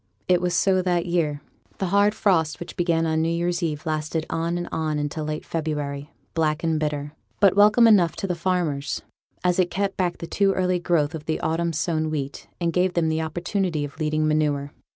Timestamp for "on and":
4.31-4.67